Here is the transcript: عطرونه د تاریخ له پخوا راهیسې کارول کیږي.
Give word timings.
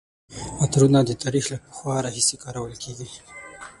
عطرونه 0.63 0.99
د 1.05 1.11
تاریخ 1.23 1.45
له 1.53 1.57
پخوا 1.65 1.95
راهیسې 2.05 2.35
کارول 2.43 2.73
کیږي. 2.83 3.09